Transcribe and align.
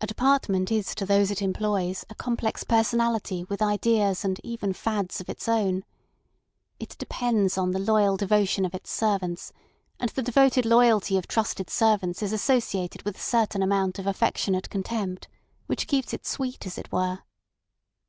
A 0.00 0.06
department 0.08 0.72
is 0.72 0.96
to 0.96 1.06
those 1.06 1.30
it 1.30 1.40
employs 1.40 2.04
a 2.10 2.14
complex 2.16 2.64
personality 2.64 3.44
with 3.44 3.62
ideas 3.62 4.24
and 4.24 4.40
even 4.42 4.72
fads 4.72 5.20
of 5.20 5.28
its 5.28 5.46
own. 5.48 5.84
It 6.80 6.96
depends 6.98 7.56
on 7.56 7.70
the 7.70 7.78
loyal 7.78 8.16
devotion 8.16 8.64
of 8.64 8.74
its 8.74 8.90
servants, 8.90 9.52
and 10.00 10.10
the 10.10 10.22
devoted 10.22 10.66
loyalty 10.66 11.16
of 11.16 11.28
trusted 11.28 11.70
servants 11.70 12.20
is 12.20 12.32
associated 12.32 13.02
with 13.04 13.16
a 13.16 13.20
certain 13.20 13.62
amount 13.62 14.00
of 14.00 14.08
affectionate 14.08 14.70
contempt, 14.70 15.28
which 15.66 15.86
keeps 15.86 16.12
it 16.12 16.26
sweet, 16.26 16.66
as 16.66 16.76
it 16.76 16.90
were. 16.90 17.20